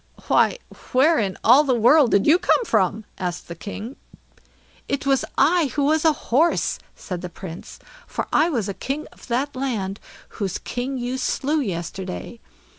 [0.27, 0.57] "Why,
[0.93, 3.97] where in all the world did you come from?" asked the king.
[4.89, 7.77] "It was I who was a horse", said the Prince;
[8.07, 9.99] "for I was king of that land
[10.41, 12.39] whose king you slew yesterday.